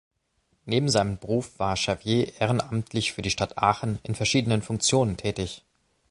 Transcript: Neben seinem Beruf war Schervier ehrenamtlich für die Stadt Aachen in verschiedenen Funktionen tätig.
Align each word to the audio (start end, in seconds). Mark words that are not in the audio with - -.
Neben 0.65 0.89
seinem 0.89 1.19
Beruf 1.19 1.59
war 1.59 1.75
Schervier 1.75 2.41
ehrenamtlich 2.41 3.13
für 3.13 3.21
die 3.21 3.29
Stadt 3.29 3.59
Aachen 3.59 3.99
in 4.01 4.15
verschiedenen 4.15 4.63
Funktionen 4.63 5.15
tätig. 5.15 5.63